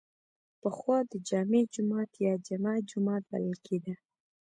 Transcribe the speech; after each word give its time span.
پخوا 0.61 0.97
د 1.11 1.13
جمعې 1.29 1.61
جومات 1.73 2.11
یا 2.25 2.33
جمعه 2.47 2.77
جومات 2.89 3.23
بلل 3.31 3.55
کیده. 3.65 3.93